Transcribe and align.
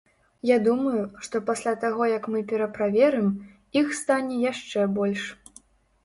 Я 0.49 0.55
думаю, 0.67 1.01
што 1.25 1.41
пасля 1.49 1.73
таго 1.83 2.07
як 2.17 2.23
мы 2.35 2.39
пераправерым, 2.51 3.27
іх 3.81 3.87
стане 3.99 4.39
яшчэ 4.47 4.87
больш. 4.97 5.23